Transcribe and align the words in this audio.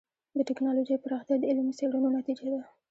د 0.37 0.39
ټکنالوجۍ 0.49 0.95
پراختیا 1.03 1.35
د 1.39 1.43
علمي 1.49 1.73
څېړنو 1.79 2.09
نتیجه 2.17 2.45
ده. 2.53 2.61